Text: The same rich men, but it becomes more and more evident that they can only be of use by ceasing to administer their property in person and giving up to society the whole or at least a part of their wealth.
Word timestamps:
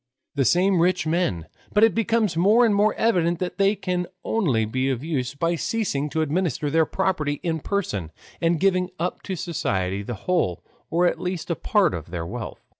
The 0.33 0.45
same 0.45 0.79
rich 0.81 1.05
men, 1.05 1.45
but 1.73 1.83
it 1.83 1.93
becomes 1.93 2.35
more 2.35 2.65
and 2.65 2.73
more 2.73 2.95
evident 2.95 3.37
that 3.37 3.59
they 3.59 3.75
can 3.75 4.07
only 4.23 4.65
be 4.65 4.89
of 4.89 5.03
use 5.03 5.35
by 5.35 5.53
ceasing 5.53 6.09
to 6.09 6.23
administer 6.23 6.71
their 6.71 6.87
property 6.87 7.39
in 7.43 7.59
person 7.59 8.11
and 8.41 8.59
giving 8.59 8.89
up 8.97 9.21
to 9.21 9.35
society 9.35 10.01
the 10.01 10.15
whole 10.25 10.63
or 10.89 11.05
at 11.05 11.21
least 11.21 11.51
a 11.51 11.55
part 11.55 11.93
of 11.93 12.09
their 12.09 12.25
wealth. 12.25 12.65